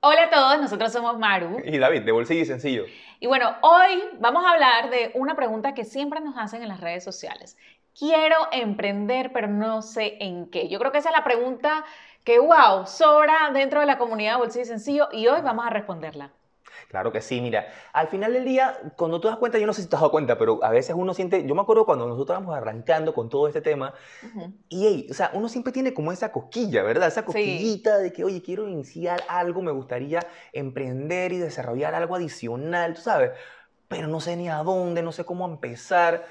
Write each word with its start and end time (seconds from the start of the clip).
Hola 0.00 0.26
a 0.26 0.30
todos, 0.30 0.60
nosotros 0.60 0.92
somos 0.92 1.18
Maru. 1.18 1.60
Y 1.64 1.76
David, 1.76 2.02
de 2.02 2.12
Bolsillo 2.12 2.42
y 2.42 2.46
Sencillo. 2.46 2.84
Y 3.18 3.26
bueno, 3.26 3.56
hoy 3.62 4.00
vamos 4.20 4.44
a 4.44 4.50
hablar 4.50 4.90
de 4.90 5.10
una 5.14 5.34
pregunta 5.34 5.74
que 5.74 5.84
siempre 5.84 6.20
nos 6.20 6.36
hacen 6.38 6.62
en 6.62 6.68
las 6.68 6.80
redes 6.80 7.02
sociales. 7.02 7.56
Quiero 7.98 8.36
emprender, 8.52 9.32
pero 9.32 9.48
no 9.48 9.82
sé 9.82 10.16
en 10.20 10.48
qué. 10.50 10.68
Yo 10.68 10.78
creo 10.78 10.92
que 10.92 10.98
esa 10.98 11.08
es 11.08 11.16
la 11.16 11.24
pregunta 11.24 11.84
que, 12.22 12.38
wow, 12.38 12.86
sobra 12.86 13.50
dentro 13.52 13.80
de 13.80 13.86
la 13.86 13.98
comunidad 13.98 14.34
de 14.34 14.38
Bolsillo 14.38 14.62
y 14.62 14.66
Sencillo 14.66 15.08
y 15.10 15.26
hoy 15.26 15.40
vamos 15.40 15.66
a 15.66 15.70
responderla. 15.70 16.30
Claro 16.88 17.12
que 17.12 17.20
sí, 17.20 17.40
mira, 17.40 17.66
al 17.92 18.08
final 18.08 18.32
del 18.32 18.44
día, 18.44 18.78
cuando 18.96 19.20
tú 19.20 19.28
das 19.28 19.36
cuenta, 19.36 19.58
yo 19.58 19.66
no 19.66 19.72
sé 19.72 19.82
si 19.82 19.88
te 19.88 19.96
has 19.96 20.00
dado 20.00 20.10
cuenta, 20.10 20.38
pero 20.38 20.62
a 20.62 20.70
veces 20.70 20.94
uno 20.96 21.14
siente, 21.14 21.46
yo 21.46 21.54
me 21.54 21.62
acuerdo 21.62 21.84
cuando 21.84 22.06
nosotros 22.06 22.34
estábamos 22.36 22.56
arrancando 22.56 23.14
con 23.14 23.28
todo 23.28 23.48
este 23.48 23.60
tema, 23.60 23.94
y 24.68 24.86
hey, 24.86 25.06
o 25.10 25.14
sea, 25.14 25.30
uno 25.34 25.48
siempre 25.48 25.72
tiene 25.72 25.94
como 25.94 26.12
esa 26.12 26.30
cosquilla, 26.32 26.82
¿verdad? 26.82 27.08
Esa 27.08 27.24
cosquillita 27.24 27.98
de 27.98 28.12
que, 28.12 28.24
oye, 28.24 28.42
quiero 28.42 28.68
iniciar 28.68 29.22
algo, 29.28 29.62
me 29.62 29.72
gustaría 29.72 30.20
emprender 30.52 31.32
y 31.32 31.38
desarrollar 31.38 31.94
algo 31.94 32.16
adicional, 32.16 32.94
tú 32.94 33.00
sabes, 33.00 33.32
pero 33.88 34.06
no 34.06 34.20
sé 34.20 34.36
ni 34.36 34.48
a 34.48 34.56
dónde, 34.58 35.02
no 35.02 35.12
sé 35.12 35.24
cómo 35.24 35.46
empezar. 35.46 36.24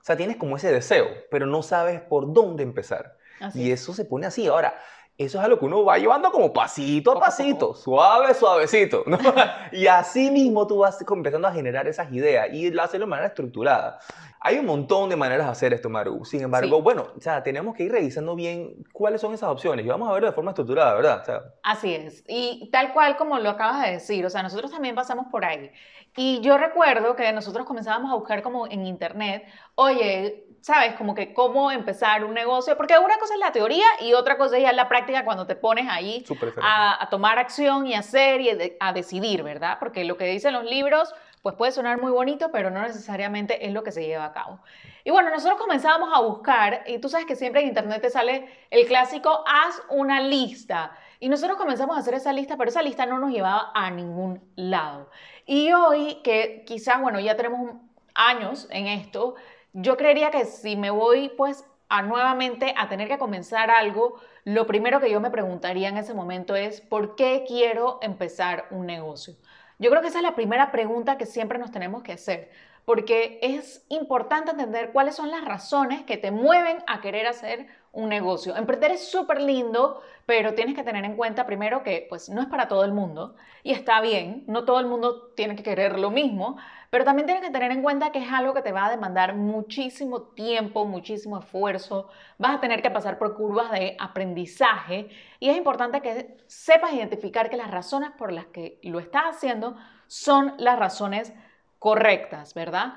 O 0.00 0.04
sea, 0.04 0.16
tienes 0.16 0.36
como 0.36 0.56
ese 0.56 0.72
deseo, 0.72 1.06
pero 1.30 1.46
no 1.46 1.62
sabes 1.62 2.00
por 2.00 2.32
dónde 2.32 2.62
empezar. 2.62 3.16
y 3.54 3.70
eso 3.72 3.94
se 3.94 4.04
pone 4.04 4.26
así. 4.26 4.46
Ahora, 4.46 4.74
eso 5.24 5.38
es 5.38 5.44
algo 5.44 5.58
que 5.58 5.66
uno 5.66 5.84
va 5.84 5.98
llevando 5.98 6.32
como 6.32 6.50
pasito 6.50 7.12
a 7.12 7.20
pasito, 7.20 7.74
suave, 7.74 8.32
suavecito. 8.32 9.04
y 9.72 9.86
así 9.86 10.30
mismo 10.30 10.66
tú 10.66 10.78
vas 10.78 10.98
empezando 11.10 11.46
a 11.46 11.52
generar 11.52 11.86
esas 11.86 12.10
ideas 12.10 12.48
y 12.50 12.70
lo 12.70 12.82
haces 12.82 12.98
de 12.98 13.04
manera 13.04 13.28
estructurada. 13.28 13.98
Hay 14.40 14.58
un 14.58 14.64
montón 14.64 15.10
de 15.10 15.16
maneras 15.16 15.46
de 15.46 15.52
hacer 15.52 15.74
esto, 15.74 15.90
Maru. 15.90 16.24
Sin 16.24 16.40
embargo, 16.40 16.80
bueno, 16.80 17.08
o 17.14 17.20
sea, 17.20 17.42
tenemos 17.42 17.76
que 17.76 17.82
ir 17.82 17.92
revisando 17.92 18.34
bien 18.34 18.82
cuáles 18.94 19.20
son 19.20 19.34
esas 19.34 19.50
opciones 19.50 19.84
y 19.84 19.88
vamos 19.90 20.08
a 20.08 20.12
verlo 20.14 20.28
de 20.28 20.32
forma 20.32 20.52
estructurada, 20.52 20.94
¿verdad? 20.94 21.52
Así 21.62 21.94
es. 21.94 22.24
Y 22.26 22.70
tal 22.72 22.94
cual 22.94 23.18
como 23.18 23.38
lo 23.38 23.50
acabas 23.50 23.84
de 23.84 23.92
decir, 23.92 24.24
o 24.24 24.30
sea, 24.30 24.42
nosotros 24.42 24.70
también 24.70 24.94
pasamos 24.94 25.26
por 25.30 25.44
ahí. 25.44 25.70
Y 26.16 26.40
yo 26.40 26.56
recuerdo 26.56 27.14
que 27.14 27.30
nosotros 27.34 27.66
comenzábamos 27.66 28.10
a 28.10 28.14
buscar 28.14 28.42
como 28.42 28.66
en 28.66 28.86
internet, 28.86 29.44
oye, 29.74 30.46
¿sabes? 30.60 30.94
Como 30.94 31.14
que 31.14 31.32
cómo 31.32 31.70
empezar 31.70 32.24
un 32.24 32.34
negocio, 32.34 32.76
porque 32.76 32.98
una 32.98 33.18
cosa 33.18 33.34
es 33.34 33.40
la 33.40 33.52
teoría 33.52 33.86
y 34.00 34.12
otra 34.12 34.36
cosa 34.36 34.56
es 34.56 34.62
ya 34.62 34.72
la 34.72 34.88
práctica 34.88 35.24
cuando 35.24 35.46
te 35.46 35.56
pones 35.56 35.88
ahí 35.88 36.24
a, 36.62 37.08
tomar 37.10 37.38
acción 37.38 37.86
y 37.86 37.94
hacer 37.94 38.40
y 38.40 38.76
a 38.78 38.92
decidir, 38.92 39.42
¿verdad? 39.42 39.78
Porque 39.78 40.04
lo 40.04 40.16
que 40.16 40.24
dicen 40.24 40.52
los 40.52 40.64
libros, 40.64 41.14
pues 41.42 41.54
puede 41.54 41.72
sonar 41.72 42.00
muy 42.00 42.10
bonito, 42.10 42.50
pero 42.52 42.70
no 42.70 42.82
necesariamente 42.82 43.66
es 43.66 43.72
lo 43.72 43.82
que 43.82 43.92
se 43.92 44.06
lleva 44.06 44.26
a 44.26 44.32
cabo. 44.32 44.60
Y 45.04 45.10
bueno, 45.10 45.30
nosotros 45.30 45.58
comenzamos 45.58 46.10
a 46.12 46.20
buscar, 46.20 46.84
y 46.86 46.98
tú 46.98 47.08
sabes 47.08 47.26
que 47.26 47.36
siempre 47.36 47.62
en 47.62 47.68
internet 47.68 48.02
te 48.02 48.10
sale 48.10 48.48
el 48.70 48.86
clásico, 48.86 49.42
haz 49.46 49.82
una 49.88 50.20
lista. 50.20 50.92
Y 51.18 51.28
nosotros 51.28 51.56
comenzamos 51.56 51.96
a 51.96 52.00
hacer 52.00 52.14
esa 52.14 52.32
lista, 52.32 52.56
pero 52.56 52.68
esa 52.68 52.82
lista 52.82 53.06
no 53.06 53.18
nos 53.18 53.30
llevaba 53.30 53.72
a 53.74 53.90
ningún 53.90 54.42
lado. 54.56 55.10
Y 55.46 55.72
hoy, 55.72 56.20
que 56.22 56.64
quizás, 56.66 57.00
bueno, 57.00 57.18
ya 57.20 57.36
tenemos 57.36 57.76
años 58.14 58.68
en 58.70 58.86
esto, 58.86 59.36
yo 59.72 59.96
creería 59.96 60.30
que 60.30 60.44
si 60.44 60.76
me 60.76 60.90
voy 60.90 61.30
pues 61.36 61.64
a 61.88 62.02
nuevamente 62.02 62.74
a 62.76 62.88
tener 62.88 63.08
que 63.08 63.18
comenzar 63.18 63.70
algo, 63.70 64.20
lo 64.44 64.66
primero 64.66 65.00
que 65.00 65.10
yo 65.10 65.20
me 65.20 65.30
preguntaría 65.30 65.88
en 65.88 65.96
ese 65.96 66.14
momento 66.14 66.54
es, 66.54 66.80
¿por 66.80 67.16
qué 67.16 67.44
quiero 67.46 67.98
empezar 68.00 68.66
un 68.70 68.86
negocio? 68.86 69.34
Yo 69.78 69.90
creo 69.90 70.02
que 70.02 70.08
esa 70.08 70.18
es 70.18 70.24
la 70.24 70.34
primera 70.34 70.70
pregunta 70.70 71.18
que 71.18 71.26
siempre 71.26 71.58
nos 71.58 71.72
tenemos 71.72 72.02
que 72.02 72.12
hacer, 72.12 72.50
porque 72.84 73.38
es 73.42 73.84
importante 73.88 74.50
entender 74.50 74.92
cuáles 74.92 75.16
son 75.16 75.30
las 75.30 75.44
razones 75.44 76.02
que 76.02 76.16
te 76.16 76.30
mueven 76.30 76.78
a 76.86 77.00
querer 77.00 77.26
hacer 77.26 77.66
un 77.92 78.08
negocio. 78.08 78.56
Emprender 78.56 78.92
es 78.92 79.08
súper 79.08 79.40
lindo, 79.40 80.00
pero 80.30 80.54
tienes 80.54 80.76
que 80.76 80.84
tener 80.84 81.04
en 81.04 81.16
cuenta 81.16 81.44
primero 81.44 81.82
que 81.82 82.06
pues 82.08 82.28
no 82.28 82.40
es 82.40 82.46
para 82.46 82.68
todo 82.68 82.84
el 82.84 82.92
mundo 82.92 83.34
y 83.64 83.72
está 83.72 84.00
bien, 84.00 84.44
no 84.46 84.64
todo 84.64 84.78
el 84.78 84.86
mundo 84.86 85.32
tiene 85.34 85.56
que 85.56 85.64
querer 85.64 85.98
lo 85.98 86.12
mismo, 86.12 86.56
pero 86.88 87.04
también 87.04 87.26
tienes 87.26 87.44
que 87.44 87.50
tener 87.50 87.72
en 87.72 87.82
cuenta 87.82 88.12
que 88.12 88.20
es 88.20 88.30
algo 88.30 88.54
que 88.54 88.62
te 88.62 88.70
va 88.70 88.86
a 88.86 88.90
demandar 88.92 89.34
muchísimo 89.34 90.22
tiempo, 90.22 90.84
muchísimo 90.84 91.40
esfuerzo, 91.40 92.10
vas 92.38 92.54
a 92.54 92.60
tener 92.60 92.80
que 92.80 92.92
pasar 92.92 93.18
por 93.18 93.34
curvas 93.34 93.72
de 93.72 93.96
aprendizaje 93.98 95.08
y 95.40 95.48
es 95.48 95.56
importante 95.56 96.00
que 96.00 96.36
sepas 96.46 96.92
identificar 96.92 97.50
que 97.50 97.56
las 97.56 97.72
razones 97.72 98.10
por 98.16 98.30
las 98.30 98.46
que 98.46 98.78
lo 98.84 99.00
estás 99.00 99.24
haciendo 99.34 99.76
son 100.06 100.54
las 100.58 100.78
razones 100.78 101.32
correctas, 101.80 102.54
¿verdad? 102.54 102.94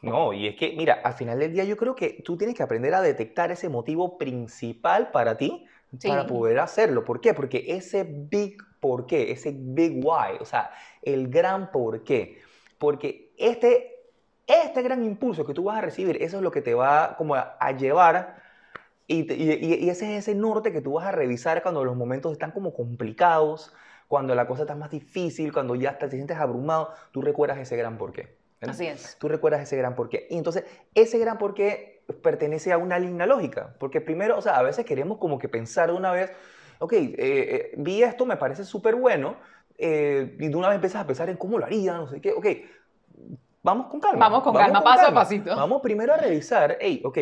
No, 0.00 0.32
y 0.32 0.46
es 0.46 0.54
que, 0.54 0.74
mira, 0.76 1.00
al 1.02 1.14
final 1.14 1.40
del 1.40 1.52
día 1.52 1.64
yo 1.64 1.76
creo 1.76 1.96
que 1.96 2.22
tú 2.24 2.36
tienes 2.36 2.56
que 2.56 2.62
aprender 2.62 2.94
a 2.94 3.02
detectar 3.02 3.50
ese 3.50 3.68
motivo 3.68 4.16
principal 4.16 5.10
para 5.10 5.36
ti 5.36 5.66
para 6.00 6.26
poder 6.26 6.58
hacerlo. 6.58 7.04
¿Por 7.04 7.20
qué? 7.20 7.34
Porque 7.34 7.64
ese 7.68 8.04
big 8.04 8.56
por 8.80 9.06
qué, 9.06 9.30
ese 9.30 9.52
big 9.54 10.04
why, 10.04 10.38
o 10.40 10.44
sea, 10.44 10.70
el 11.02 11.28
gran 11.28 11.70
por 11.70 12.02
qué 12.02 12.40
porque 12.82 13.32
este, 13.38 14.10
este 14.44 14.82
gran 14.82 15.04
impulso 15.04 15.46
que 15.46 15.54
tú 15.54 15.62
vas 15.62 15.78
a 15.78 15.82
recibir, 15.82 16.20
eso 16.20 16.38
es 16.38 16.42
lo 16.42 16.50
que 16.50 16.62
te 16.62 16.74
va 16.74 17.14
como 17.16 17.36
a, 17.36 17.70
llevar 17.78 18.42
y, 19.06 19.32
y, 19.32 19.88
ese 19.88 20.16
es 20.16 20.26
ese 20.26 20.34
norte 20.34 20.72
que 20.72 20.80
tú 20.80 20.94
vas 20.94 21.06
a 21.06 21.12
revisar 21.12 21.62
cuando 21.62 21.84
los 21.84 21.94
momentos 21.94 22.32
están 22.32 22.50
como 22.50 22.74
complicados, 22.74 23.72
cuando 24.08 24.34
la 24.34 24.48
cosa 24.48 24.62
está 24.62 24.74
más 24.74 24.90
difícil, 24.90 25.52
cuando 25.52 25.76
ya 25.76 25.96
te 25.96 26.10
sientes 26.10 26.36
abrumado, 26.38 26.92
tú 27.12 27.22
recuerdas 27.22 27.58
ese 27.58 27.76
gran 27.76 27.98
porqué. 28.66 28.90
Así 28.90 29.04
es. 29.04 29.16
Tú 29.18 29.28
recuerdas 29.28 29.62
ese 29.62 29.76
gran 29.76 29.94
porqué. 29.94 30.26
Y 30.30 30.38
entonces, 30.38 30.64
ese 30.94 31.18
gran 31.18 31.38
porqué 31.38 31.92
pertenece 32.22 32.72
a 32.72 32.78
una 32.78 32.98
línea 32.98 33.26
lógica. 33.26 33.74
Porque 33.78 34.00
primero, 34.00 34.38
o 34.38 34.42
sea, 34.42 34.56
a 34.56 34.62
veces 34.62 34.84
queremos 34.84 35.18
como 35.18 35.38
que 35.38 35.48
pensar 35.48 35.90
de 35.90 35.96
una 35.96 36.12
vez, 36.12 36.32
ok, 36.78 36.92
eh, 36.92 37.16
eh, 37.18 37.74
vi 37.76 38.02
esto, 38.02 38.26
me 38.26 38.36
parece 38.36 38.64
súper 38.64 38.96
bueno, 38.96 39.36
eh, 39.78 40.36
y 40.38 40.48
de 40.48 40.56
una 40.56 40.68
vez 40.68 40.76
empiezas 40.76 41.02
a 41.02 41.06
pensar 41.06 41.28
en 41.28 41.36
cómo 41.36 41.58
lo 41.58 41.64
haría, 41.64 41.94
no 41.94 42.08
sé 42.08 42.20
qué, 42.20 42.32
ok, 42.32 42.46
vamos 43.62 43.86
con 43.86 44.00
calma. 44.00 44.28
Vamos 44.28 44.42
con 44.42 44.54
calma, 44.54 44.82
paso 44.82 45.06
a 45.06 45.14
pasito. 45.14 45.54
Vamos 45.54 45.80
primero 45.82 46.12
a 46.12 46.16
revisar, 46.16 46.76
hey, 46.80 47.00
ok, 47.04 47.18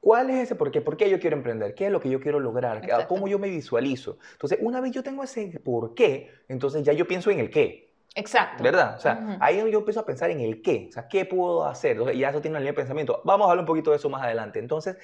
¿cuál 0.00 0.30
es 0.30 0.44
ese 0.44 0.54
por 0.54 0.70
qué? 0.70 0.80
¿Por 0.80 0.96
qué 0.96 1.10
yo 1.10 1.18
quiero 1.18 1.36
emprender? 1.36 1.74
¿Qué 1.74 1.86
es 1.86 1.92
lo 1.92 2.00
que 2.00 2.10
yo 2.10 2.20
quiero 2.20 2.40
lograr? 2.40 3.06
¿Cómo 3.08 3.26
yo 3.26 3.38
me 3.38 3.48
visualizo? 3.48 4.18
Entonces, 4.32 4.58
una 4.60 4.80
vez 4.80 4.92
yo 4.92 5.02
tengo 5.02 5.22
ese 5.22 5.60
por 5.64 5.94
qué, 5.94 6.30
entonces 6.48 6.82
ya 6.82 6.92
yo 6.92 7.06
pienso 7.06 7.30
en 7.30 7.40
el 7.40 7.50
qué. 7.50 7.93
Exacto. 8.14 8.62
¿Verdad? 8.62 8.94
O 8.96 9.00
sea, 9.00 9.38
ahí 9.40 9.56
yo 9.70 9.78
empiezo 9.78 10.00
a 10.00 10.06
pensar 10.06 10.30
en 10.30 10.40
el 10.40 10.62
qué. 10.62 10.86
O 10.88 10.92
sea, 10.92 11.08
¿qué 11.08 11.24
puedo 11.24 11.64
hacer? 11.66 11.92
Entonces, 11.92 12.16
ya 12.16 12.30
eso 12.30 12.40
tiene 12.40 12.52
una 12.52 12.60
línea 12.60 12.72
de 12.72 12.76
pensamiento. 12.76 13.20
Vamos 13.24 13.46
a 13.46 13.50
hablar 13.50 13.62
un 13.62 13.66
poquito 13.66 13.90
de 13.90 13.96
eso 13.96 14.08
más 14.08 14.22
adelante. 14.22 14.60
Entonces, 14.60 14.96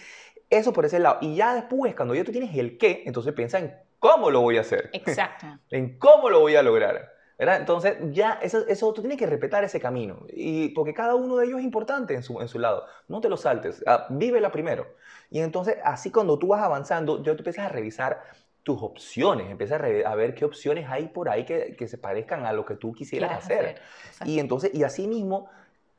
eso 0.49 0.73
por 0.73 0.85
ese 0.85 0.99
lado. 1.01 1.19
Y 1.21 1.35
ya 1.35 1.55
después, 1.55 1.95
cuando 1.95 2.15
ya 2.15 2.25
tú 2.25 2.31
tienes 2.31 2.57
el 2.57 2.79
qué, 2.79 3.03
entonces 3.07 3.33
piensa 3.35 3.59
en 3.59 3.75
cómo 3.99 4.31
lo 4.31 4.41
voy 4.41 4.59
a 4.59 4.61
hacer. 4.61 4.91
Exacto. 4.93 5.47
en 5.71 5.99
cómo 5.99 6.31
lo 6.31 6.41
voy 6.41 6.55
a 6.55 6.63
lograr. 6.63 7.11
¿verdad? 7.37 7.57
Entonces, 7.57 7.97
ya 8.11 8.39
eso, 8.43 8.67
eso 8.69 8.93
tú 8.93 9.01
tienes 9.01 9.19
que 9.19 9.27
respetar 9.27 9.65
ese 9.65 9.81
camino. 9.81 10.27
Y 10.29 10.69
porque 10.69 10.93
cada 10.93 11.15
uno 11.15 11.37
de 11.37 11.47
ellos 11.47 11.59
es 11.59 11.65
importante 11.65 12.15
en 12.15 12.23
su, 12.23 12.39
en 12.41 12.49
su 12.49 12.59
lado. 12.59 12.85
No 13.09 13.23
te 13.23 13.31
lo 13.31 13.39
saltes. 13.39 13.83
Ah, 13.87 14.07
vívela 14.11 14.53
primero. 14.53 14.87
Y 15.31 15.41
entonces, 15.41 15.79
así 15.83 16.11
cuando 16.11 16.39
tú 16.39 16.49
vas 16.49 16.63
avanzando, 16.63 17.23
ya 17.23 17.33
tú 17.33 17.39
empiezas 17.39 17.65
a 17.65 17.69
revisar 17.71 18.23
tus 18.63 18.83
opciones, 18.83 19.51
empiezas 19.51 19.81
a, 19.81 20.15
ver 20.15 20.35
qué 20.35 20.45
opciones 20.45 20.87
hay 20.89 21.09
por 21.09 21.29
ahí 21.29 21.45
que, 21.45 21.75
que, 21.77 21.89
se 21.89 21.99
parezcan 21.99 22.45
a 22.45 22.53
lo 22.53 22.65
que 22.65 22.75
tú 22.75 22.93
quisieras 22.93 23.33
hacer. 23.33 23.81
Y 24.25 24.39
entonces, 24.39 24.71
y 24.75 24.83
así 24.83 25.09
mismo 25.09 25.49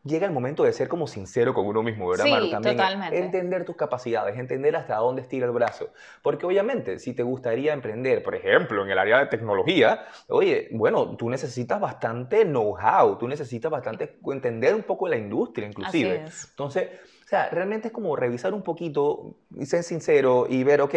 llega 0.03 0.25
el 0.25 0.33
momento 0.33 0.63
de 0.63 0.73
ser 0.73 0.87
como 0.87 1.07
sincero 1.07 1.53
con 1.53 1.65
uno 1.65 1.83
mismo, 1.83 2.09
¿verdad, 2.09 2.25
sí, 2.25 2.51
Totalmente. 2.51 3.17
Entender 3.17 3.65
tus 3.65 3.75
capacidades, 3.75 4.37
entender 4.37 4.75
hasta 4.75 4.95
dónde 4.95 5.21
estira 5.21 5.45
el 5.45 5.51
brazo. 5.51 5.89
Porque 6.21 6.45
obviamente, 6.45 6.99
si 6.99 7.13
te 7.13 7.23
gustaría 7.23 7.73
emprender, 7.73 8.23
por 8.23 8.35
ejemplo, 8.35 8.83
en 8.83 8.89
el 8.89 8.97
área 8.97 9.19
de 9.19 9.27
tecnología, 9.27 10.05
oye, 10.27 10.69
bueno, 10.71 11.15
tú 11.15 11.29
necesitas 11.29 11.79
bastante 11.79 12.45
know-how, 12.45 13.17
tú 13.17 13.27
necesitas 13.27 13.71
bastante 13.71 14.17
entender 14.25 14.73
un 14.73 14.83
poco 14.83 15.07
la 15.07 15.17
industria, 15.17 15.67
inclusive. 15.67 16.25
Entonces, 16.49 16.89
sea, 17.31 17.49
realmente 17.49 17.87
es 17.87 17.93
como 17.93 18.15
revisar 18.17 18.53
un 18.53 18.61
poquito 18.61 19.35
y 19.57 19.65
ser 19.65 19.83
sincero 19.83 20.47
y 20.49 20.65
ver, 20.65 20.81
ok, 20.81 20.93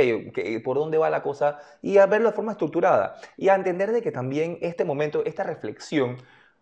por 0.64 0.76
dónde 0.76 0.98
va 0.98 1.08
la 1.08 1.22
cosa 1.22 1.58
y 1.80 1.98
a 1.98 2.06
verlo 2.06 2.30
de 2.30 2.34
forma 2.34 2.50
estructurada. 2.50 3.14
Y 3.36 3.50
a 3.50 3.54
entender 3.54 3.92
de 3.92 4.02
que 4.02 4.10
también 4.10 4.58
este 4.60 4.84
momento, 4.84 5.24
esta 5.24 5.44
reflexión, 5.44 6.16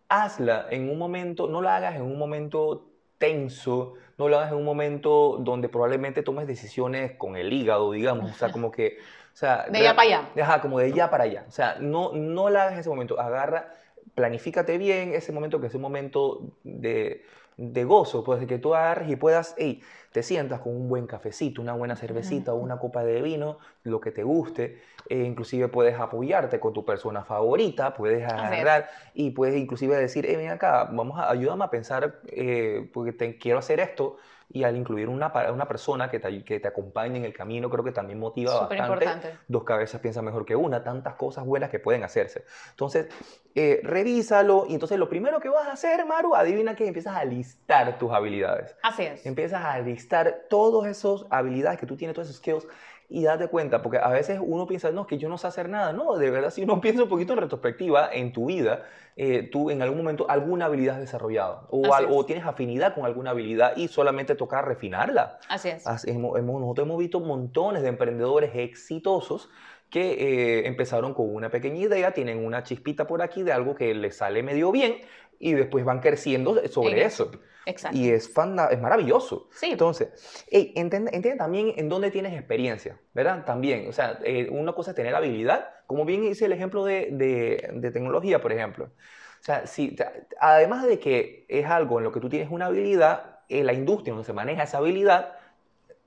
hazla 0.09 0.67
en 0.69 0.91
un 0.91 0.99
momento, 0.99 1.49
no 1.49 1.63
la 1.63 1.77
hagas 1.77 1.97
en 1.97 2.03
un 2.03 2.19
momento 2.19 2.91
tenso, 3.17 3.95
no 4.19 4.29
lo 4.29 4.37
hagas 4.37 4.53
en 4.53 4.59
un 4.59 4.65
momento 4.65 5.39
donde 5.41 5.71
probablemente 5.71 6.23
tomes 6.23 6.47
decisiones 6.47 7.13
con 7.17 7.37
el 7.37 7.51
hígado, 7.51 7.93
digamos, 7.93 8.31
o 8.31 8.35
sea, 8.35 8.53
como 8.53 8.71
que... 8.71 8.99
O 9.33 9.37
sea, 9.37 9.65
de 9.71 9.79
allá 9.79 9.97
para 9.97 10.19
allá. 10.19 10.29
Ajá, 10.43 10.61
como 10.61 10.79
de 10.81 10.87
allá 10.87 11.09
para 11.09 11.25
allá. 11.25 11.47
O 11.49 11.51
sea, 11.51 11.77
no, 11.81 12.13
no 12.13 12.51
la 12.51 12.65
hagas 12.65 12.75
en 12.75 12.81
ese 12.81 12.91
momento, 12.91 13.19
agarra, 13.19 13.73
planifícate 14.15 14.77
bien 14.77 15.15
ese 15.15 15.33
momento 15.33 15.63
que 15.63 15.69
es 15.69 15.75
un 15.75 15.81
momento 15.81 16.59
de, 16.63 17.25
de 17.57 17.85
gozo, 17.85 18.25
pues 18.25 18.41
de 18.41 18.47
que 18.47 18.59
tú 18.59 18.75
agarres 18.75 19.11
y 19.11 19.17
puedas, 19.17 19.55
hey, 19.59 19.83
te 20.13 20.23
sientas 20.23 20.61
con 20.61 20.75
un 20.75 20.89
buen 20.89 21.07
cafecito, 21.07 21.63
una 21.63 21.73
buena 21.73 21.97
cervecita 21.97 22.53
o 22.53 22.57
una 22.57 22.79
copa 22.79 23.05
de 23.05 23.23
vino, 23.23 23.59
lo 23.83 24.01
que 24.01 24.11
te 24.11 24.23
guste, 24.23 24.83
e 25.09 25.19
inclusive 25.25 25.69
puedes 25.69 25.99
apoyarte 25.99 26.61
con 26.61 26.73
tu 26.73 26.85
persona 26.85 27.25
favorita, 27.25 27.95
puedes 27.95 28.25
agarrar 28.31 28.89
y 29.15 29.31
puedes 29.31 29.57
inclusive 29.57 29.97
decir, 29.97 30.27
hey, 30.29 30.37
ven 30.37 30.51
acá, 30.51 30.89
vamos 30.93 31.19
a, 31.19 31.31
ayúdame 31.31 31.65
a 31.65 31.71
pensar, 31.71 32.21
eh, 32.27 32.91
porque 32.93 33.13
te, 33.13 33.39
quiero 33.39 33.59
hacer 33.59 33.81
esto, 33.81 34.17
y 34.53 34.65
al 34.65 34.77
incluir 34.77 35.09
una, 35.09 35.33
una 35.53 35.67
persona 35.67 36.11
que 36.11 36.19
te, 36.19 36.45
que 36.45 36.61
te 36.61 36.69
acompañe 36.69 37.17
en 37.17 37.25
el 37.25 37.33
camino, 37.33 37.71
creo 37.71 37.83
que 37.83 37.93
también 37.93 38.19
motiva 38.19 38.53
bastante. 38.53 38.77
Importante. 38.77 39.39
Dos 39.49 39.65
cabezas 39.65 40.01
piensan 40.01 40.25
mejor 40.25 40.45
que 40.45 40.55
una, 40.55 40.83
tantas 40.83 41.15
cosas 41.15 41.45
buenas 41.45 41.71
que 41.71 41.79
pueden 41.79 42.05
hacerse. 42.05 42.45
Entonces, 42.71 43.09
eh, 43.55 43.81
revísalo 43.83 44.67
y 44.69 44.75
entonces 44.75 44.99
lo 44.99 45.09
primero 45.09 45.41
que 45.41 45.49
vas 45.49 45.67
a 45.69 45.73
hacer, 45.73 46.05
Maru, 46.07 46.35
adivina 46.35 46.75
que 46.75 46.87
empiezas 46.87 47.17
a 47.17 47.25
listar 47.25 47.99
tus 47.99 48.13
habilidades. 48.13 48.77
Así 48.83 49.05
es. 49.05 49.25
Empiezas 49.25 49.65
a 49.65 49.79
listar 49.79 50.47
todas 50.49 50.91
esas 50.91 51.27
habilidades 51.31 51.79
que 51.79 51.87
tú 51.87 51.97
tienes, 51.97 52.15
todos 52.15 52.29
esos 52.29 52.39
skills 52.39 52.67
y 53.13 53.25
date 53.25 53.49
cuenta, 53.49 53.83
porque 53.83 53.99
a 53.99 54.09
veces 54.09 54.41
uno 54.43 54.67
piensa, 54.67 54.91
no, 54.91 55.07
que 55.07 55.19
yo 55.19 55.29
no 55.29 55.37
sé 55.37 55.47
hacer 55.47 55.69
nada. 55.69 55.93
No, 55.93 56.17
de 56.17 56.31
verdad, 56.31 56.51
si 56.51 56.63
uno 56.63 56.81
piensa 56.81 57.03
un 57.03 57.09
poquito 57.11 57.35
en 57.35 57.41
retrospectiva 57.41 58.09
en 58.11 58.33
tu 58.33 58.47
vida, 58.47 58.85
eh, 59.17 59.51
tú 59.53 59.71
en 59.71 59.83
algún 59.83 59.99
momento 59.99 60.25
alguna 60.31 60.65
habilidad 60.65 60.95
has 60.95 61.03
desarrollado 61.03 61.67
o, 61.69 61.93
algo, 61.93 62.25
tienes 62.25 62.47
afinidad 62.47 62.95
con 62.95 63.05
alguna 63.05 63.31
habilidad 63.31 63.77
y 63.77 63.89
solamente 63.89 64.35
toca 64.35 64.63
refinarla. 64.63 65.39
Así 65.51 65.69
es. 65.69 65.85
hemos, 66.07 66.41
nosotros 66.43 66.87
hemos 66.87 66.99
visto 66.99 67.21
montones 67.21 67.83
de 67.83 67.91
emprendedores 67.91 68.53
exitosos 68.55 69.51
que 69.91 70.13
eh, 70.13 70.67
empezaron 70.67 71.13
con 71.13 71.35
una 71.35 71.51
pequeña 71.51 71.81
idea, 71.81 72.13
tienen 72.13 72.43
una 72.43 72.63
chispita 72.63 73.07
por 73.07 73.21
aquí 73.21 73.43
de 73.43 73.53
algo 73.53 73.75
que 73.75 73.95
les 73.95 74.17
sale 74.17 74.43
medio 74.43 74.73
bien 74.73 74.97
y 75.43 75.55
después 75.55 75.85
van 75.85 75.99
creciendo 75.99 76.57
sobre 76.69 77.05
eso. 77.05 77.33
Exacto. 77.67 77.99
Y 77.99 78.11
es, 78.11 78.29
es 78.29 78.81
maravilloso. 78.81 79.49
Sí. 79.51 79.71
Entonces, 79.73 80.45
entiende, 80.49 81.35
también 81.37 81.75
en 81.77 81.89
dónde 81.89 82.13
tienes 82.13 82.33
experiencia, 82.33 82.97
¿verdad? 83.13 83.45
También, 83.45 83.89
o 83.89 83.93
sea, 83.93 84.21
eh, 84.25 84.49
una 84.51 84.73
cosa 84.73 84.93
es 84.93 84.97
tener 84.97 85.17
habilidad, 85.17 85.69
como 85.89 86.05
bien 86.05 86.25
hice 86.25 86.45
el 86.45 86.53
ejemplo 86.53 86.85
de, 86.85 87.09
de, 87.11 87.91
tecnología, 87.91 88.41
por 88.41 88.53
ejemplo. 88.53 88.85
O 88.85 89.45
sea, 89.45 89.67
si, 89.67 89.97
además 90.39 90.87
de 90.87 91.01
que 91.01 91.45
es 91.49 91.67
algo 91.67 91.99
en 91.99 92.05
lo 92.05 92.13
que 92.13 92.21
tú 92.21 92.29
tienes 92.29 92.49
una 92.49 92.67
habilidad, 92.67 93.41
en 93.49 93.67
la 93.67 93.73
industria 93.73 94.15
donde 94.15 94.27
se 94.27 94.33
maneja 94.33 94.63
esa 94.63 94.79
habilidad, 94.79 95.33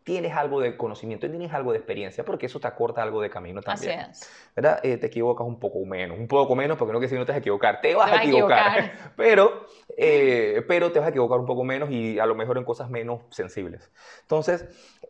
tienes 0.06 0.34
algo 0.34 0.62
de 0.62 0.78
conocimiento, 0.78 1.28
tienes 1.28 1.52
algo 1.52 1.72
de 1.72 1.80
experiencia, 1.80 2.24
porque 2.24 2.46
eso 2.46 2.60
te 2.60 2.68
acorta 2.68 3.02
algo 3.02 3.22
de 3.22 3.30
camino 3.32 3.60
también. 3.62 4.02
Así 4.02 4.24
es. 4.24 4.32
¿Verdad? 4.56 4.80
Eh, 4.84 4.98
te 4.98 5.08
equivocas 5.08 5.46
un 5.46 5.60
poco 5.60 5.84
menos, 5.84 6.18
un 6.20 6.28
poco 6.28 6.56
menos, 6.56 6.78
porque 6.78 6.94
no 6.94 7.00
que 7.00 7.10
si 7.10 7.16
no 7.16 7.26
te 7.26 7.32
vas 7.32 7.38
a 7.38 7.40
equivocar, 7.40 7.82
te 7.82 7.96
vas, 7.96 8.12
a 8.12 8.24
equivocar, 8.24 8.92
pero, 9.18 9.66
eh, 9.98 10.64
pero 10.68 10.92
te 10.92 11.00
vas 11.00 11.08
a 11.08 11.10
equivocar 11.10 11.40
un 11.40 11.48
poco 11.48 11.64
menos 11.64 11.90
y 11.90 12.20
a 12.20 12.28
lo 12.28 12.36
mejor 12.36 12.60
en 12.60 12.66
cosas 12.66 12.88
menos 12.88 13.22
sensibles. 13.32 13.92
Entonces, 14.22 14.66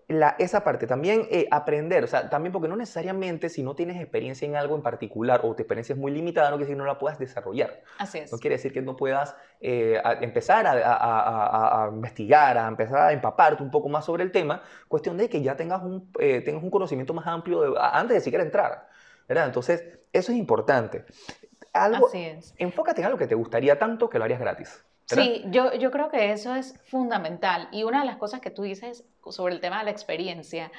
la, 0.07 0.37
esa 0.39 0.63
parte 0.63 0.87
también 0.87 1.27
eh, 1.29 1.45
aprender, 1.51 2.05
o 2.05 2.07
sea, 2.07 2.29
también 2.29 2.53
porque 2.53 2.69
no 2.69 2.77
necesariamente 2.77 3.49
si 3.49 3.63
no 3.63 3.75
tienes 3.75 4.01
experiencia 4.01 4.47
en 4.47 4.55
algo 4.55 4.75
en 4.75 4.81
particular 4.81 5.41
o 5.43 5.53
tu 5.55 5.61
experiencia 5.61 5.91
es 5.91 5.99
muy 5.99 6.13
limitada, 6.13 6.49
no 6.51 6.55
quiere 6.55 6.67
decir 6.67 6.77
que 6.77 6.83
no 6.83 6.85
la 6.85 6.99
puedas 6.99 7.19
desarrollar. 7.19 7.83
Así 7.97 8.19
es. 8.19 8.31
No 8.31 8.37
quiere 8.37 8.55
decir 8.55 8.71
que 8.71 8.81
no 8.81 8.95
puedas 8.95 9.35
empezar 9.59 10.67
a, 10.67 10.71
a, 10.71 11.85
a, 11.85 11.89
investigar, 11.89 12.57
a 12.57 12.67
empezar 12.67 13.09
a 13.09 13.11
empaparte 13.11 13.63
un 13.63 13.71
poco 13.71 13.89
más 13.89 14.05
sobre 14.05 14.23
el 14.23 14.31
tema, 14.31 14.61
cuestión 14.87 15.17
de 15.17 15.29
que 15.29 15.41
ya 15.41 15.55
tengas 15.55 15.83
un, 15.83 16.11
tengas 16.13 16.63
un 16.63 16.69
conocimiento 16.69 17.13
más 17.13 17.27
amplio 17.27 17.75
antes 17.81 18.15
de 18.15 18.21
siquiera 18.21 18.43
entrar. 18.43 18.87
¿verdad? 19.27 19.47
Entonces, 19.47 19.83
eso 20.13 20.31
es 20.31 20.37
importante. 20.37 21.05
Algo, 21.73 22.07
Así 22.07 22.19
es. 22.19 22.53
Enfócate 22.57 23.01
en 23.01 23.07
algo 23.07 23.17
que 23.17 23.27
te 23.27 23.35
gustaría 23.35 23.77
tanto 23.77 24.09
que 24.09 24.17
lo 24.17 24.25
harías 24.25 24.39
gratis. 24.39 24.83
Sí, 25.05 25.43
yo, 25.47 25.73
yo 25.73 25.91
creo 25.91 26.09
que 26.09 26.31
eso 26.31 26.55
es 26.55 26.79
fundamental. 26.85 27.67
Y 27.71 27.83
una 27.83 27.99
de 27.99 28.05
las 28.05 28.17
cosas 28.17 28.41
que 28.41 28.49
tú 28.49 28.63
dices 28.63 29.03
sobre 29.29 29.53
el 29.53 29.61
tema 29.61 29.79
de 29.79 29.85
la 29.85 29.91
experiencia 29.91 30.71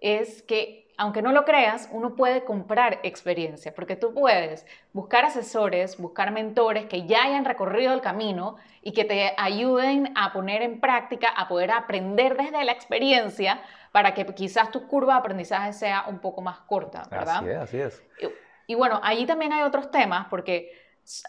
es 0.00 0.42
que, 0.42 0.87
aunque 0.98 1.22
no 1.22 1.30
lo 1.30 1.44
creas, 1.44 1.88
uno 1.92 2.16
puede 2.16 2.44
comprar 2.44 2.98
experiencia, 3.04 3.72
porque 3.72 3.94
tú 3.94 4.12
puedes 4.12 4.66
buscar 4.92 5.24
asesores, 5.24 5.96
buscar 5.96 6.32
mentores 6.32 6.86
que 6.86 7.06
ya 7.06 7.22
hayan 7.22 7.44
recorrido 7.44 7.94
el 7.94 8.00
camino 8.00 8.56
y 8.82 8.90
que 8.92 9.04
te 9.04 9.32
ayuden 9.38 10.12
a 10.16 10.32
poner 10.32 10.60
en 10.62 10.80
práctica, 10.80 11.28
a 11.28 11.46
poder 11.46 11.70
aprender 11.70 12.36
desde 12.36 12.64
la 12.64 12.72
experiencia 12.72 13.62
para 13.92 14.12
que 14.12 14.26
quizás 14.26 14.72
tu 14.72 14.88
curva 14.88 15.14
de 15.14 15.20
aprendizaje 15.20 15.72
sea 15.72 16.04
un 16.08 16.18
poco 16.18 16.42
más 16.42 16.58
corta, 16.60 17.04
¿verdad? 17.08 17.36
Así 17.36 17.48
es, 17.48 17.56
así 17.56 17.80
es. 17.80 18.02
Y, 18.66 18.74
bueno, 18.74 19.00
allí 19.04 19.24
también 19.24 19.52
hay 19.52 19.62
otros 19.62 19.92
temas, 19.92 20.26
porque 20.28 20.72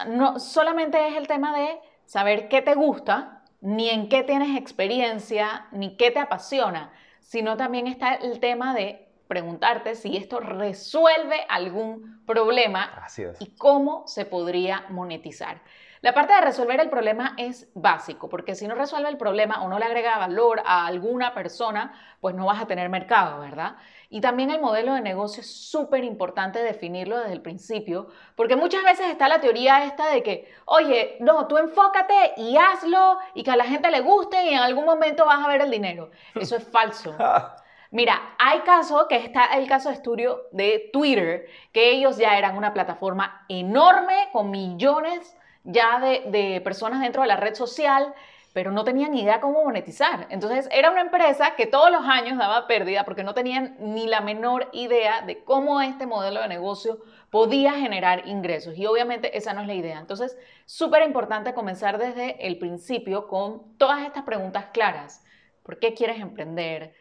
no 0.08 0.40
solamente 0.40 1.10
es 1.10 1.16
el 1.16 1.28
tema 1.28 1.56
de 1.56 1.80
saber 2.06 2.50
qué 2.50 2.64
te 2.64 2.74
gusta, 2.74 3.44
ni 3.62 3.92
en 3.92 4.10
qué 4.10 4.24
tienes 4.24 4.58
experiencia, 4.58 5.68
ni 5.72 5.96
qué 5.96 6.10
te 6.10 6.20
apasiona, 6.20 6.92
sino 7.20 7.56
también 7.56 7.86
está 7.86 8.16
el 8.16 8.40
tema 8.40 8.74
de 8.74 9.09
preguntarte 9.30 9.94
si 9.94 10.18
esto 10.18 10.40
resuelve 10.40 11.46
algún 11.48 12.20
problema 12.26 13.06
y 13.40 13.56
cómo 13.56 14.08
se 14.08 14.26
podría 14.26 14.86
monetizar. 14.90 15.62
La 16.02 16.16
parte 16.16 16.34
de 16.34 16.42
resolver 16.42 16.80
el 16.80 16.90
problema 16.90 17.36
es 17.38 17.70
básico, 17.76 18.28
porque 18.28 18.56
si 18.56 18.68
no 18.68 18.74
resuelve 18.74 19.10
el 19.10 19.18
problema 19.18 19.62
o 19.62 19.70
no 19.70 19.78
le 19.78 19.86
agrega 19.86 20.18
valor 20.18 20.64
a 20.66 20.88
alguna 20.88 21.36
persona, 21.36 21.94
pues 22.22 22.34
no 22.34 22.48
vas 22.48 22.60
a 22.60 22.66
tener 22.66 22.90
mercado, 22.90 23.40
¿verdad? 23.42 23.76
Y 24.10 24.20
también 24.20 24.50
el 24.50 24.62
modelo 24.62 24.96
de 24.96 25.02
negocio 25.02 25.42
es 25.42 25.70
súper 25.70 26.04
importante 26.04 26.64
definirlo 26.64 27.20
desde 27.20 27.34
el 27.34 27.42
principio, 27.44 28.08
porque 28.36 28.56
muchas 28.56 28.84
veces 28.84 29.12
está 29.12 29.28
la 29.28 29.42
teoría 29.42 29.84
esta 29.84 30.10
de 30.10 30.24
que, 30.24 30.52
oye, 30.66 31.18
no, 31.20 31.46
tú 31.48 31.58
enfócate 31.58 32.34
y 32.38 32.58
hazlo 32.58 33.20
y 33.36 33.44
que 33.44 33.52
a 33.52 33.58
la 33.58 33.66
gente 33.66 33.92
le 33.92 34.00
guste 34.00 34.44
y 34.44 34.56
en 34.56 34.60
algún 34.60 34.86
momento 34.86 35.26
vas 35.28 35.46
a 35.46 35.50
ver 35.50 35.62
el 35.62 35.70
dinero. 35.70 36.10
Eso 36.34 36.56
es 36.56 36.64
falso. 36.68 37.14
Mira, 37.92 38.36
hay 38.38 38.60
casos, 38.60 39.08
que 39.10 39.16
está 39.16 39.46
el 39.58 39.68
caso 39.68 39.90
de 39.90 39.96
estudio 39.96 40.44
de 40.52 40.90
Twitter, 40.94 41.48
que 41.72 41.92
ellos 41.92 42.18
ya 42.18 42.38
eran 42.38 42.56
una 42.56 42.72
plataforma 42.72 43.46
enorme 43.50 44.30
con 44.32 44.52
millones 44.52 45.36
ya 45.64 46.00
de, 46.00 46.62
personas 46.64 47.02
dentro 47.02 47.24
de 47.24 47.28
la 47.28 47.36
red 47.36 47.56
social, 47.56 48.14
pero 48.54 48.72
no 48.72 48.84
tenían 48.84 49.16
idea 49.16 49.42
cómo 49.42 49.64
monetizar. 49.64 50.28
Entonces 50.30 50.70
era 50.72 50.92
una 50.92 51.02
empresa 51.02 51.56
que 51.56 51.66
todos 51.66 51.92
los 51.92 52.04
años 52.06 52.38
daba 52.38 52.68
pérdida 52.68 53.06
porque 53.06 53.24
no 53.24 53.34
tenían 53.34 53.76
ni 53.80 54.06
la 54.06 54.22
menor 54.22 54.70
idea 54.72 55.22
de 55.22 55.44
cómo 55.44 55.82
este 55.82 56.06
modelo 56.06 56.42
de 56.42 56.48
negocio 56.48 57.00
podía 57.32 57.74
generar 57.74 58.28
ingresos. 58.28 58.78
Y 58.78 58.86
obviamente 58.86 59.36
esa 59.36 59.54
no 59.54 59.62
es 59.62 59.68
la 59.68 59.74
idea. 59.74 59.98
Entonces, 60.00 60.38
súper 60.66 61.02
importante 61.04 61.56
comenzar 61.56 61.98
desde 61.98 62.46
el 62.46 62.60
principio 62.60 63.28
con 63.28 63.78
todas 63.78 64.02
estas 64.06 64.24
preguntas 64.24 64.66
claras. 64.74 65.24
¿Por 65.64 65.80
qué 65.80 65.96
quieres 65.96 66.20
emprender? 66.20 66.94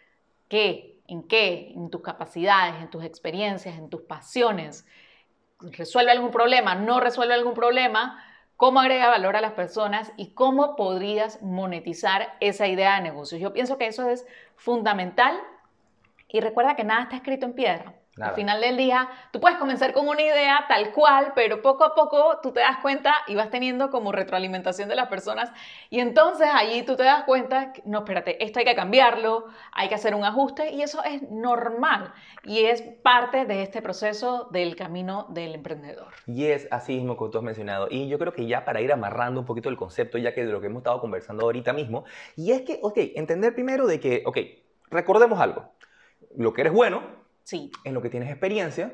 ¿Qué? 0.48 1.00
¿En 1.06 1.22
qué? 1.22 1.72
En 1.74 1.90
tus 1.90 2.02
capacidades, 2.02 2.80
en 2.82 2.90
tus 2.90 3.04
experiencias, 3.04 3.78
en 3.78 3.88
tus 3.88 4.02
pasiones. 4.02 4.86
¿Resuelve 5.60 6.10
algún 6.10 6.30
problema? 6.30 6.74
¿No 6.74 7.00
resuelve 7.00 7.34
algún 7.34 7.54
problema? 7.54 8.22
cómo 8.58 8.80
agrega 8.80 9.08
valor 9.08 9.36
a 9.36 9.40
las 9.40 9.52
personas 9.52 10.12
y 10.16 10.32
cómo 10.34 10.74
podrías 10.74 11.40
monetizar 11.42 12.34
esa 12.40 12.66
idea 12.66 12.96
de 12.96 13.02
negocio. 13.02 13.38
Yo 13.38 13.52
pienso 13.52 13.78
que 13.78 13.86
eso 13.86 14.10
es 14.10 14.26
fundamental 14.56 15.38
y 16.26 16.40
recuerda 16.40 16.74
que 16.74 16.82
nada 16.82 17.04
está 17.04 17.14
escrito 17.14 17.46
en 17.46 17.52
piedra. 17.52 17.94
Al 18.20 18.34
final 18.34 18.60
del 18.60 18.76
día, 18.76 19.08
tú 19.32 19.40
puedes 19.40 19.58
comenzar 19.58 19.92
con 19.92 20.08
una 20.08 20.22
idea 20.22 20.64
tal 20.68 20.92
cual, 20.92 21.32
pero 21.34 21.62
poco 21.62 21.84
a 21.84 21.94
poco 21.94 22.38
tú 22.42 22.52
te 22.52 22.60
das 22.60 22.78
cuenta 22.78 23.14
y 23.26 23.34
vas 23.34 23.50
teniendo 23.50 23.90
como 23.90 24.12
retroalimentación 24.12 24.88
de 24.88 24.96
las 24.96 25.08
personas. 25.08 25.50
Y 25.90 26.00
entonces 26.00 26.48
allí 26.52 26.82
tú 26.82 26.96
te 26.96 27.04
das 27.04 27.24
cuenta, 27.24 27.72
no, 27.84 27.98
espérate, 27.98 28.42
esto 28.44 28.58
hay 28.58 28.64
que 28.64 28.74
cambiarlo, 28.74 29.46
hay 29.72 29.88
que 29.88 29.94
hacer 29.94 30.14
un 30.14 30.24
ajuste 30.24 30.70
y 30.72 30.82
eso 30.82 31.02
es 31.04 31.22
normal 31.30 32.12
y 32.44 32.64
es 32.64 32.82
parte 32.82 33.44
de 33.44 33.62
este 33.62 33.82
proceso 33.82 34.48
del 34.50 34.76
camino 34.76 35.26
del 35.30 35.54
emprendedor. 35.54 36.12
Y 36.26 36.46
es 36.46 36.68
así 36.70 36.96
mismo 36.96 37.16
como 37.16 37.30
tú 37.30 37.38
has 37.38 37.44
mencionado. 37.44 37.88
Y 37.90 38.08
yo 38.08 38.18
creo 38.18 38.32
que 38.32 38.46
ya 38.46 38.64
para 38.64 38.80
ir 38.80 38.92
amarrando 38.92 39.40
un 39.40 39.46
poquito 39.46 39.68
el 39.68 39.76
concepto, 39.76 40.18
ya 40.18 40.34
que 40.34 40.44
de 40.44 40.52
lo 40.52 40.60
que 40.60 40.66
hemos 40.66 40.80
estado 40.80 41.00
conversando 41.00 41.44
ahorita 41.44 41.72
mismo, 41.72 42.04
y 42.36 42.52
es 42.52 42.62
que, 42.62 42.78
ok, 42.82 42.96
entender 43.16 43.54
primero 43.54 43.86
de 43.86 44.00
que, 44.00 44.22
ok, 44.26 44.38
recordemos 44.90 45.40
algo, 45.40 45.72
lo 46.36 46.52
que 46.52 46.62
eres 46.62 46.72
bueno, 46.72 47.02
en 47.52 47.94
lo 47.94 48.02
que 48.02 48.10
tienes 48.10 48.30
experiencia, 48.30 48.92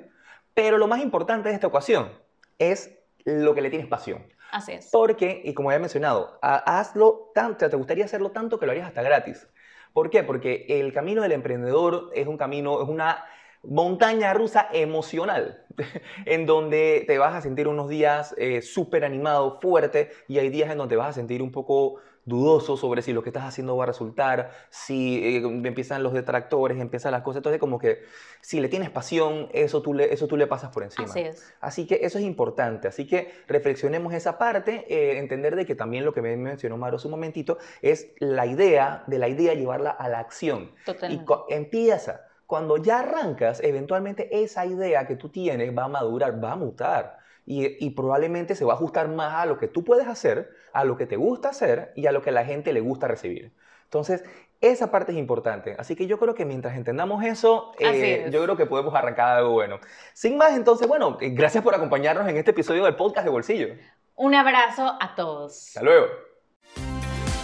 pero 0.54 0.78
lo 0.78 0.86
más 0.86 1.02
importante 1.02 1.48
de 1.48 1.54
esta 1.54 1.66
ocasión 1.66 2.12
es 2.58 2.96
lo 3.24 3.54
que 3.54 3.62
le 3.62 3.70
tienes 3.70 3.88
pasión. 3.88 4.26
Así 4.52 4.72
es. 4.72 4.88
Porque, 4.92 5.42
y 5.44 5.54
como 5.54 5.70
había 5.70 5.80
mencionado, 5.80 6.38
hazlo 6.40 7.32
tanto, 7.34 7.68
te 7.68 7.76
gustaría 7.76 8.04
hacerlo 8.04 8.30
tanto 8.30 8.58
que 8.58 8.66
lo 8.66 8.72
harías 8.72 8.86
hasta 8.86 9.02
gratis. 9.02 9.48
¿Por 9.92 10.10
qué? 10.10 10.22
Porque 10.22 10.66
el 10.68 10.92
camino 10.92 11.22
del 11.22 11.32
emprendedor 11.32 12.10
es 12.14 12.26
un 12.26 12.36
camino, 12.36 12.82
es 12.82 12.88
una 12.88 13.24
montaña 13.66 14.32
rusa 14.34 14.68
emocional, 14.72 15.64
en 16.26 16.46
donde 16.46 17.04
te 17.06 17.18
vas 17.18 17.34
a 17.34 17.40
sentir 17.40 17.68
unos 17.68 17.88
días 17.88 18.34
eh, 18.38 18.62
súper 18.62 19.04
animado, 19.04 19.58
fuerte, 19.60 20.10
y 20.28 20.38
hay 20.38 20.48
días 20.48 20.70
en 20.70 20.78
donde 20.78 20.94
te 20.94 20.96
vas 20.96 21.10
a 21.10 21.12
sentir 21.12 21.42
un 21.42 21.50
poco 21.50 22.00
dudoso 22.26 22.76
sobre 22.76 23.02
si 23.02 23.12
lo 23.12 23.22
que 23.22 23.28
estás 23.28 23.44
haciendo 23.44 23.76
va 23.76 23.84
a 23.84 23.86
resultar, 23.86 24.50
si 24.70 25.22
eh, 25.22 25.42
empiezan 25.42 26.02
los 26.02 26.12
detractores, 26.12 26.80
empiezan 26.80 27.12
las 27.12 27.22
cosas, 27.22 27.38
entonces 27.38 27.60
como 27.60 27.78
que 27.78 28.02
si 28.40 28.60
le 28.60 28.68
tienes 28.68 28.90
pasión, 28.90 29.48
eso 29.52 29.82
tú 29.82 29.94
le, 29.94 30.12
eso 30.12 30.26
tú 30.26 30.36
le 30.36 30.46
pasas 30.46 30.70
por 30.70 30.82
encima. 30.82 31.06
Así 31.06 31.20
es. 31.20 31.54
Así 31.60 31.86
que 31.86 32.00
eso 32.02 32.18
es 32.18 32.24
importante, 32.24 32.88
así 32.88 33.06
que 33.06 33.30
reflexionemos 33.46 34.14
esa 34.14 34.38
parte, 34.38 34.86
eh, 34.88 35.18
entender 35.18 35.56
de 35.56 35.66
que 35.66 35.74
también 35.74 36.04
lo 36.04 36.12
que 36.12 36.22
me 36.22 36.36
mencionó 36.36 36.76
Maro 36.76 36.96
hace 36.96 37.08
un 37.08 37.12
momentito 37.12 37.58
es 37.82 38.08
la 38.18 38.46
idea, 38.46 39.04
de 39.06 39.18
la 39.18 39.28
idea 39.28 39.54
llevarla 39.54 39.90
a 39.90 40.08
la 40.08 40.18
acción. 40.18 40.72
Totalmente. 40.84 41.24
Y 41.48 41.54
empieza. 41.54 42.28
Cuando 42.46 42.76
ya 42.76 43.00
arrancas, 43.00 43.60
eventualmente 43.62 44.42
esa 44.42 44.66
idea 44.66 45.06
que 45.06 45.16
tú 45.16 45.30
tienes 45.30 45.76
va 45.76 45.84
a 45.84 45.88
madurar, 45.88 46.42
va 46.42 46.52
a 46.52 46.56
mutar 46.56 47.18
y, 47.46 47.90
probablemente 47.90 48.54
se 48.54 48.64
va 48.64 48.72
a 48.72 48.76
ajustar 48.76 49.08
más 49.08 49.34
a 49.34 49.46
lo 49.46 49.58
que 49.58 49.68
tú 49.68 49.84
puedes 49.84 50.06
hacer, 50.06 50.50
a 50.72 50.84
lo 50.84 50.96
que 50.96 51.06
te 51.06 51.16
gusta 51.16 51.50
hacer 51.50 51.92
y 51.94 52.06
a 52.06 52.12
lo 52.12 52.22
que 52.22 52.30
a 52.30 52.32
la 52.32 52.44
gente 52.44 52.72
le 52.72 52.80
gusta 52.80 53.06
recibir. 53.06 53.52
Entonces, 53.84 54.24
esa 54.60 54.90
parte 54.90 55.12
es 55.12 55.18
importante. 55.18 55.76
Así 55.78 55.94
que 55.94 56.06
yo 56.06 56.18
creo 56.18 56.34
que 56.34 56.46
mientras 56.46 56.74
entendamos 56.76 57.22
eso, 57.22 57.72
eh, 57.78 58.28
yo 58.32 58.42
creo 58.42 58.56
que 58.56 58.66
podemos 58.66 58.94
arrancar 58.94 59.36
algo 59.36 59.50
bueno. 59.50 59.78
Sin 60.14 60.38
más, 60.38 60.56
entonces, 60.56 60.88
bueno, 60.88 61.18
eh, 61.20 61.30
gracias 61.30 61.62
por 61.62 61.74
acompañarnos 61.74 62.26
en 62.28 62.36
este 62.38 62.52
episodio 62.52 62.84
del 62.84 62.96
podcast 62.96 63.24
de 63.26 63.30
Bolsillo. 63.30 63.68
Un 64.14 64.34
abrazo 64.34 64.96
a 65.00 65.14
todos. 65.14 65.68
Hasta 65.68 65.82
luego. 65.82 66.06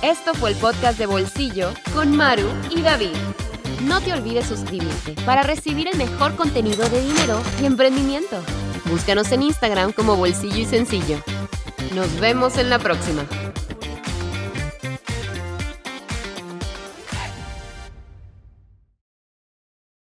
Esto 0.02 0.32
fue 0.32 0.50
el 0.50 0.56
podcast 0.56 0.98
de 0.98 1.04
Bolsillo 1.04 1.68
con 1.94 2.16
Maru 2.16 2.48
y 2.70 2.80
David. 2.80 3.16
No 3.86 4.00
te 4.00 4.12
olvides 4.12 4.46
suscribirte 4.46 5.14
para 5.24 5.42
recibir 5.42 5.88
el 5.88 5.96
mejor 5.96 6.36
contenido 6.36 6.88
de 6.88 7.00
dinero 7.00 7.40
y 7.62 7.66
emprendimiento. 7.66 8.36
Búscanos 8.90 9.32
en 9.32 9.42
Instagram 9.42 9.92
como 9.92 10.16
Bolsillo 10.16 10.58
y 10.58 10.66
Sencillo. 10.66 11.18
Nos 11.94 12.20
vemos 12.20 12.58
en 12.58 12.68
la 12.68 12.78
próxima. 12.78 13.24